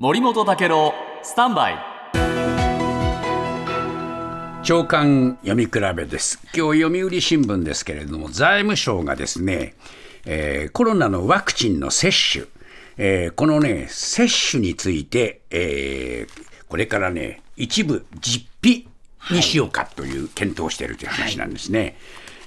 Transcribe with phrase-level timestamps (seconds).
[0.00, 0.94] 森本武郎
[1.24, 1.74] スタンバイ。
[4.62, 6.38] 長官読み比べです。
[6.56, 9.74] 今日読売新聞ですけれども財務省がですね、
[10.24, 12.44] えーコロナのワクチンの接種、
[12.96, 18.86] えーこのね接種について、えーこれからね一部実費
[19.32, 21.96] にしようかという検討しているという話なんですね。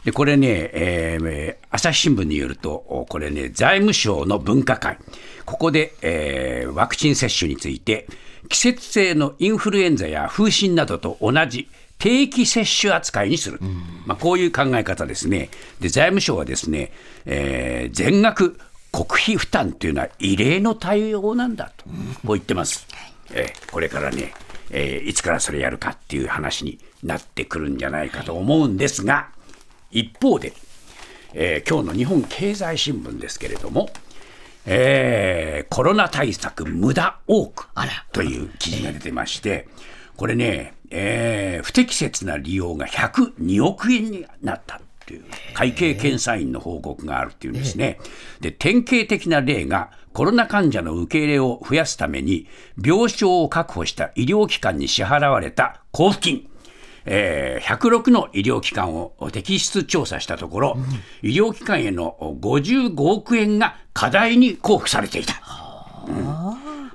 [0.06, 4.98] でこれね、えー朝日新聞によると、おこれね、財務省の分科会、
[5.46, 8.08] ここで、えーワクチン接種について、
[8.50, 13.59] 季節性のインフルエンザや風疹などと同じ定期接種扱いにする、
[14.06, 15.50] まあ、こういう考え方ですね。
[15.80, 16.92] で財務省はですね、
[17.26, 18.58] えー全額
[18.92, 22.86] 国費負担というのは異例の対応なんだと、こう言ってます。
[23.34, 24.34] えーこれからね、
[24.72, 29.30] えーいつからそれやるかっていう話になってくるんじゃないかと思うんですが、
[29.91, 30.54] 一方で、
[31.34, 33.90] えー今日の日本経済新聞ですけれども、
[34.66, 37.70] えーコロナ対策無駄多く
[38.12, 39.67] という記事が出てまして、
[40.17, 48.00] これね、えー不適切な利用が102億円になったっていう会計検査院の報告があるっていうんですね。
[48.39, 52.47] で、典型的な例がコロナ患者の受け入れを増やすために
[52.84, 56.50] 病床を確保した医療機関に支払われた交付金。
[57.05, 60.77] えー106の医療機関を摘出調査したところ、
[61.21, 65.41] 医療機関への55億円が過大に交付されていた。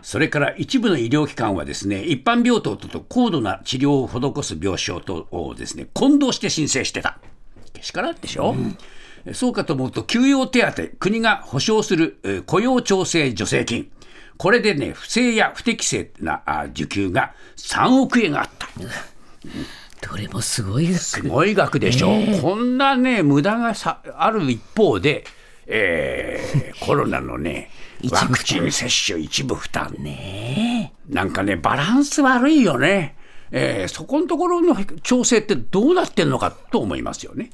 [0.02, 7.18] それから一部の医療機関はですね、一般病棟と高度な治療を施す病床とをですね、混同して申請してた。
[7.72, 8.54] けしからんでしょ、
[9.32, 13.90] そうかと思うと、休養手当、国が保障するえー雇用調整助成金。
[14.36, 18.68] これでね、不正や不適正なあ受給が3億円あった。
[20.02, 22.08] どれもすごいですすごい額でしょ、
[22.42, 25.25] こんなね、無駄がさある一方で、
[25.66, 27.70] えー コロナのね、
[28.11, 29.97] ワクチン接種一部負担、
[31.08, 33.17] なんかね、バランス悪いよね、
[33.50, 37.50] えーそこのところの調整ってどうなってんのかと思いますよね。